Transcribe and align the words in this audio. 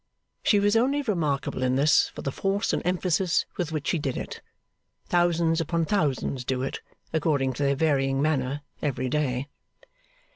She 0.41 0.59
was 0.59 0.75
only 0.75 1.03
remarkable 1.03 1.61
in 1.61 1.75
this, 1.75 2.09
for 2.09 2.23
the 2.23 2.31
force 2.31 2.73
and 2.73 2.81
emphasis 2.83 3.45
with 3.57 3.71
which 3.71 3.89
she 3.89 3.99
did 3.99 4.17
it. 4.17 4.41
Thousands 5.05 5.61
upon 5.61 5.85
thousands 5.85 6.43
do 6.43 6.63
it, 6.63 6.81
according 7.13 7.53
to 7.53 7.61
their 7.63 7.75
varying 7.75 8.19
manner, 8.19 8.61
every 8.81 9.09
day. 9.09 9.47